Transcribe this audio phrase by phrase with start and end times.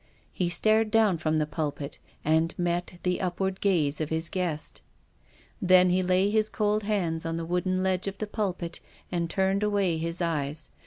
[0.33, 4.81] He stared down from the pulpit and met the upward gaze of his guest.
[5.61, 8.79] Then he laid his cold hands on the wooden ledge of the pulpit
[9.11, 10.71] and turned away his eyes.